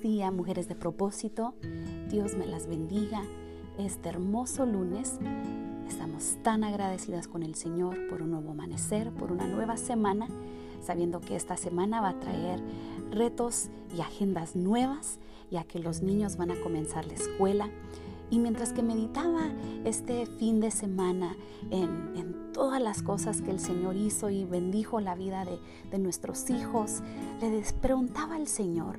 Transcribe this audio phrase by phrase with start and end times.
[0.00, 1.52] Día, mujeres de propósito.
[2.08, 3.22] Dios me las bendiga.
[3.76, 5.18] Este hermoso lunes
[5.86, 10.26] estamos tan agradecidas con el Señor por un nuevo amanecer, por una nueva semana,
[10.82, 12.62] sabiendo que esta semana va a traer
[13.10, 15.18] retos y agendas nuevas,
[15.50, 17.68] ya que los niños van a comenzar la escuela.
[18.30, 19.50] Y mientras que meditaba
[19.84, 21.36] este fin de semana
[21.70, 25.58] en, todas las cosas que el Señor hizo y bendijo la vida de,
[25.90, 27.02] de nuestros hijos,
[27.40, 28.98] le preguntaba al Señor,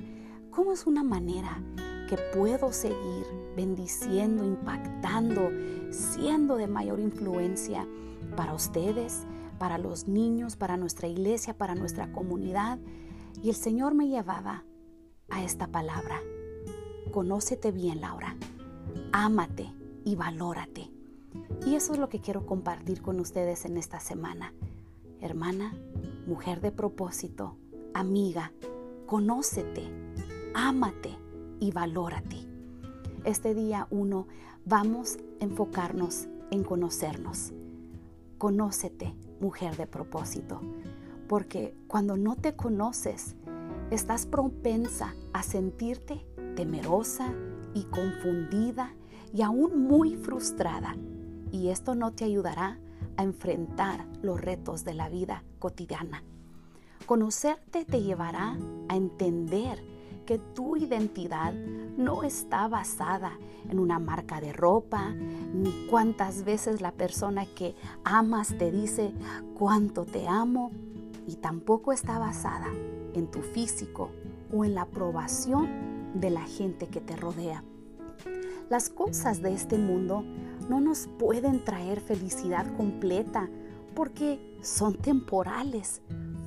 [0.52, 1.62] ¿Cómo es una manera
[2.10, 3.24] que puedo seguir
[3.56, 5.48] bendiciendo, impactando,
[5.90, 7.88] siendo de mayor influencia
[8.36, 9.22] para ustedes,
[9.58, 12.78] para los niños, para nuestra iglesia, para nuestra comunidad?
[13.42, 14.64] Y el Señor me llevaba
[15.30, 16.20] a esta palabra.
[17.12, 18.36] Conócete bien, Laura.
[19.10, 19.72] Ámate
[20.04, 20.90] y valórate.
[21.64, 24.52] Y eso es lo que quiero compartir con ustedes en esta semana.
[25.18, 25.72] Hermana,
[26.26, 27.56] mujer de propósito,
[27.94, 28.52] amiga,
[29.06, 29.90] conócete
[30.54, 31.16] ámate
[31.60, 32.36] y valórate.
[33.24, 34.26] Este día uno
[34.64, 37.52] vamos a enfocarnos en conocernos.
[38.38, 40.60] Conócete, mujer de propósito,
[41.28, 43.36] porque cuando no te conoces,
[43.90, 47.32] estás propensa a sentirte temerosa
[47.74, 48.94] y confundida
[49.32, 50.96] y aún muy frustrada.
[51.50, 52.78] Y esto no te ayudará
[53.16, 56.22] a enfrentar los retos de la vida cotidiana.
[57.06, 58.58] Conocerte te llevará
[58.88, 59.91] a entender
[60.38, 63.38] tu identidad no está basada
[63.68, 67.74] en una marca de ropa, ni cuántas veces la persona que
[68.04, 69.12] amas te dice
[69.54, 70.70] cuánto te amo,
[71.26, 72.68] y tampoco está basada
[73.14, 74.10] en tu físico
[74.52, 75.68] o en la aprobación
[76.14, 77.64] de la gente que te rodea.
[78.68, 80.24] Las cosas de este mundo
[80.68, 83.48] no nos pueden traer felicidad completa
[83.94, 86.00] porque son temporales.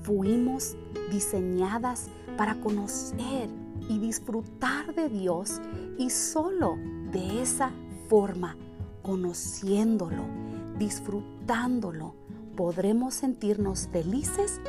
[0.05, 0.75] Fuimos
[1.09, 3.49] diseñadas para conocer
[3.89, 5.59] y disfrutar de Dios
[5.97, 6.77] y solo
[7.11, 7.71] de esa
[8.07, 8.55] forma,
[9.01, 10.21] conociéndolo,
[10.77, 12.13] disfrutándolo,
[12.55, 14.61] podremos sentirnos felices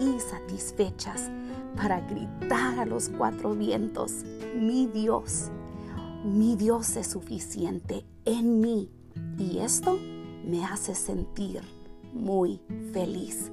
[0.00, 1.30] y satisfechas
[1.76, 4.24] para gritar a los cuatro vientos,
[4.56, 5.50] mi Dios,
[6.24, 8.90] mi Dios es suficiente en mí
[9.38, 9.96] y esto
[10.44, 11.60] me hace sentir
[12.12, 12.60] muy
[12.92, 13.52] feliz.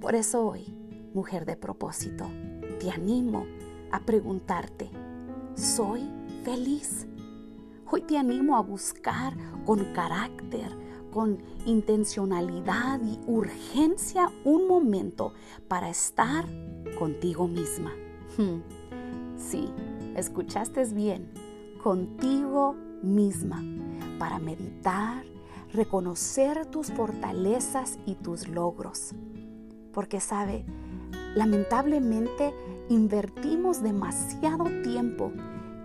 [0.00, 0.64] Por eso hoy,
[1.12, 2.24] mujer de propósito,
[2.78, 3.46] te animo
[3.90, 4.90] a preguntarte,
[5.56, 6.08] ¿soy
[6.44, 7.08] feliz?
[7.90, 9.34] Hoy te animo a buscar
[9.66, 10.70] con carácter,
[11.12, 15.32] con intencionalidad y urgencia un momento
[15.66, 16.46] para estar
[16.96, 17.92] contigo misma.
[18.36, 18.60] Hmm.
[19.36, 19.68] Sí,
[20.14, 21.32] escuchaste bien,
[21.82, 23.64] contigo misma,
[24.20, 25.24] para meditar,
[25.72, 29.12] reconocer tus fortalezas y tus logros.
[29.92, 30.64] Porque sabe,
[31.34, 32.54] lamentablemente
[32.88, 35.32] invertimos demasiado tiempo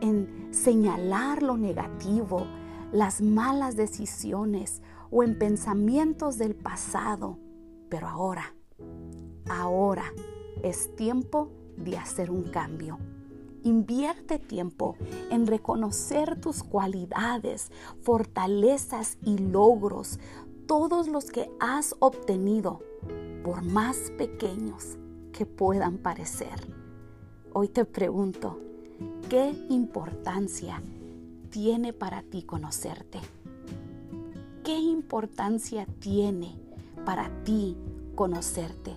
[0.01, 2.45] en señalar lo negativo,
[2.91, 4.81] las malas decisiones
[5.11, 7.37] o en pensamientos del pasado.
[7.89, 8.53] Pero ahora,
[9.49, 10.05] ahora
[10.61, 12.99] es tiempo de hacer un cambio.
[13.63, 14.97] Invierte tiempo
[15.29, 17.71] en reconocer tus cualidades,
[18.01, 20.19] fortalezas y logros,
[20.67, 22.81] todos los que has obtenido,
[23.43, 24.97] por más pequeños
[25.33, 26.67] que puedan parecer.
[27.51, 28.59] Hoy te pregunto,
[29.29, 30.81] ¿qué importancia
[31.49, 33.19] tiene para ti conocerte?
[34.63, 36.55] ¿Qué importancia tiene
[37.05, 37.75] para ti
[38.15, 38.95] conocerte?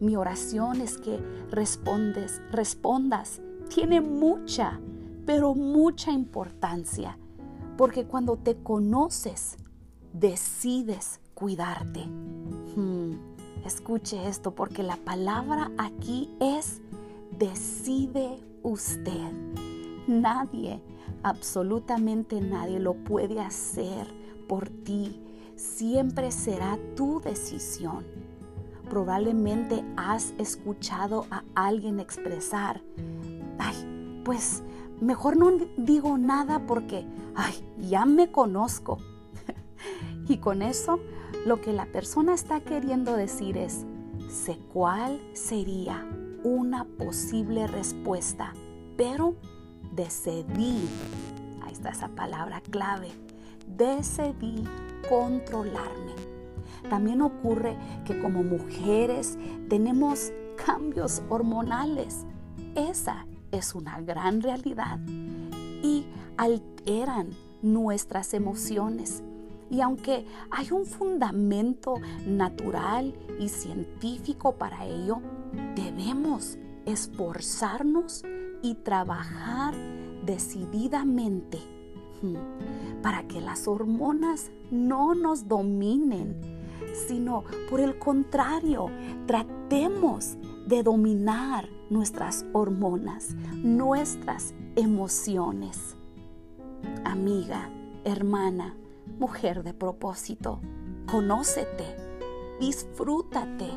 [0.00, 1.18] Mi oración es que
[1.50, 3.42] respondes, respondas.
[3.68, 4.80] Tiene mucha,
[5.26, 7.18] pero mucha importancia,
[7.76, 9.56] porque cuando te conoces,
[10.12, 12.08] decides cuidarte.
[13.64, 16.82] Escuche esto, porque la palabra aquí es
[17.38, 19.32] decide usted.
[20.06, 20.82] Nadie,
[21.22, 24.06] absolutamente nadie lo puede hacer
[24.48, 25.20] por ti.
[25.56, 28.04] Siempre será tu decisión.
[28.90, 32.82] Probablemente has escuchado a alguien expresar,
[33.58, 34.62] ay, pues
[35.00, 38.98] mejor no digo nada porque, ay, ya me conozco.
[40.28, 41.00] Y con eso,
[41.46, 43.84] lo que la persona está queriendo decir es,
[44.28, 46.06] sé cuál sería
[46.42, 48.52] una posible respuesta,
[48.96, 49.34] pero
[49.92, 50.78] decidí,
[51.62, 53.10] ahí está esa palabra clave,
[53.66, 54.64] decidí
[55.08, 56.14] controlarme.
[56.88, 59.38] También ocurre que como mujeres
[59.68, 60.32] tenemos
[60.64, 62.26] cambios hormonales.
[62.74, 64.98] Esa es una gran realidad
[65.82, 66.06] y
[66.36, 67.30] alteran
[67.62, 69.22] nuestras emociones.
[69.70, 71.94] Y aunque hay un fundamento
[72.26, 75.20] natural y científico para ello,
[75.74, 78.22] debemos esforzarnos
[78.62, 79.74] y trabajar
[80.24, 81.58] decididamente
[82.22, 86.40] hmm, para que las hormonas no nos dominen,
[87.06, 88.86] sino por el contrario,
[89.26, 95.96] tratemos de dominar nuestras hormonas, nuestras emociones.
[97.04, 97.70] Amiga,
[98.04, 98.74] hermana,
[99.18, 100.60] mujer de propósito,
[101.10, 101.96] conócete,
[102.60, 103.70] disfrútate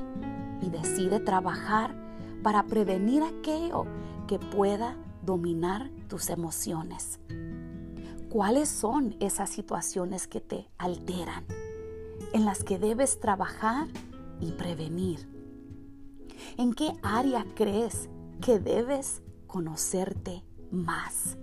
[0.62, 1.96] y decide trabajar
[2.44, 3.86] para prevenir aquello
[4.28, 7.20] que pueda dominar tus emociones.
[8.30, 11.46] ¿Cuáles son esas situaciones que te alteran,
[12.34, 13.88] en las que debes trabajar
[14.40, 15.28] y prevenir?
[16.58, 18.10] ¿En qué área crees
[18.42, 21.38] que debes conocerte más?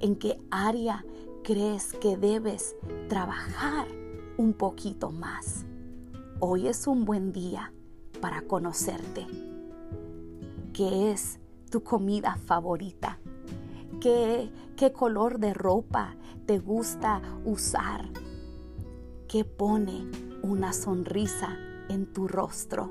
[0.00, 1.04] ¿En qué área
[1.44, 2.74] crees que debes
[3.08, 3.86] trabajar
[4.38, 5.66] un poquito más?
[6.40, 7.72] Hoy es un buen día
[8.22, 9.26] para conocerte.
[10.72, 11.38] ¿Qué es
[11.70, 13.18] tu comida favorita?
[14.00, 18.08] ¿Qué, qué color de ropa te gusta usar?
[19.28, 20.10] ¿Qué pone
[20.42, 21.58] una sonrisa
[21.90, 22.90] en tu rostro?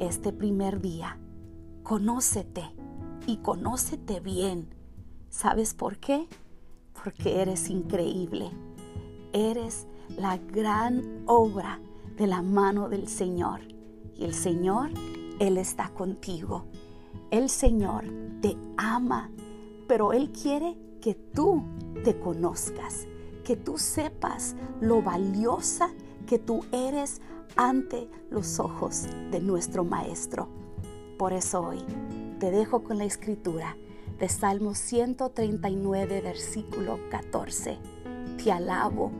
[0.00, 1.18] Este primer día,
[1.82, 2.74] conócete
[3.26, 4.74] y conócete bien.
[5.28, 6.26] ¿Sabes por qué?
[7.04, 8.50] Porque eres increíble.
[9.34, 9.86] Eres
[10.16, 11.78] la gran obra
[12.16, 13.60] de la mano del Señor.
[14.16, 14.90] Y el Señor,
[15.38, 16.64] Él está contigo.
[17.30, 18.04] El Señor
[18.40, 19.30] te ama,
[19.86, 21.62] pero Él quiere que tú
[22.04, 23.06] te conozcas,
[23.44, 25.90] que tú sepas lo valiosa
[26.26, 27.20] que tú eres
[27.56, 30.48] ante los ojos de nuestro Maestro.
[31.18, 31.84] Por eso hoy
[32.40, 33.76] te dejo con la escritura
[34.18, 37.78] de Salmo 139, versículo 14.
[38.42, 39.10] Te alabo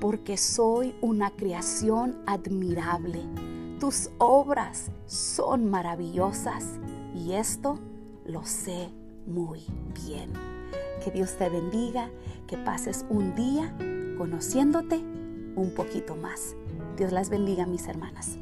[0.00, 3.20] porque soy una creación admirable.
[3.80, 6.78] Tus obras son maravillosas
[7.14, 7.78] y esto
[8.24, 8.90] lo sé
[9.26, 9.62] muy
[10.06, 10.32] bien.
[11.02, 12.10] Que Dios te bendiga,
[12.46, 13.74] que pases un día
[14.18, 14.96] conociéndote
[15.56, 16.56] un poquito más.
[16.96, 18.38] Dios las bendiga, mis hermanas.